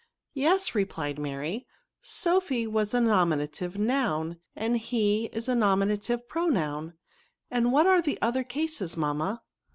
"Yes," 0.33 0.73
replied 0.73 1.19
Mary;" 1.19 1.67
Sophy 2.01 2.65
was 2.65 2.91
a 2.95 2.99
nominative 3.01 3.77
noun, 3.77 4.39
and 4.55 4.77
he 4.79 5.29
a 5.31 5.53
nominative 5.53 6.27
pro 6.27 6.47
noun; 6.47 6.95
and 7.51 7.71
what 7.71 7.85
are 7.85 8.01
the 8.01 8.17
other 8.19 8.43
cases, 8.43 8.97
mam 8.97 9.17
ma?" 9.19 9.37